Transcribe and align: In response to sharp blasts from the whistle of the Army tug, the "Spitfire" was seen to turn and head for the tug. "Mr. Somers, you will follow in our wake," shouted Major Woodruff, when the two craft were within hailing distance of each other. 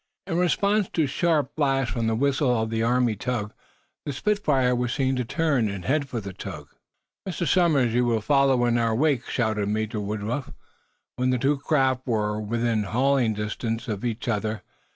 In 0.25 0.35
response 0.39 0.89
to 0.93 1.05
sharp 1.05 1.55
blasts 1.55 1.93
from 1.93 2.07
the 2.07 2.15
whistle 2.15 2.59
of 2.59 2.71
the 2.71 2.81
Army 2.81 3.15
tug, 3.15 3.53
the 4.03 4.11
"Spitfire" 4.11 4.73
was 4.75 4.91
seen 4.91 5.15
to 5.15 5.23
turn 5.23 5.69
and 5.69 5.85
head 5.85 6.09
for 6.09 6.19
the 6.19 6.33
tug. 6.33 6.69
"Mr. 7.29 7.47
Somers, 7.47 7.93
you 7.93 8.03
will 8.03 8.19
follow 8.19 8.65
in 8.65 8.79
our 8.79 8.95
wake," 8.95 9.27
shouted 9.29 9.69
Major 9.69 9.99
Woodruff, 9.99 10.49
when 11.17 11.29
the 11.29 11.37
two 11.37 11.57
craft 11.59 12.01
were 12.07 12.41
within 12.41 12.85
hailing 12.85 13.35
distance 13.35 13.87
of 13.87 14.03
each 14.03 14.27
other. 14.27 14.63